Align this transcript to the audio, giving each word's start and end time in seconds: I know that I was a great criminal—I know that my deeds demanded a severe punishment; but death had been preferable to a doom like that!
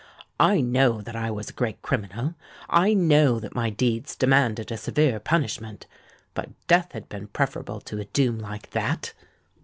I 0.39 0.61
know 0.61 0.99
that 1.01 1.15
I 1.15 1.29
was 1.29 1.51
a 1.51 1.53
great 1.53 1.83
criminal—I 1.83 2.95
know 2.95 3.39
that 3.39 3.53
my 3.53 3.69
deeds 3.69 4.15
demanded 4.15 4.71
a 4.71 4.77
severe 4.77 5.19
punishment; 5.19 5.85
but 6.33 6.49
death 6.65 6.93
had 6.93 7.07
been 7.07 7.27
preferable 7.27 7.79
to 7.81 7.99
a 7.99 8.05
doom 8.05 8.39
like 8.39 8.71
that! 8.71 9.13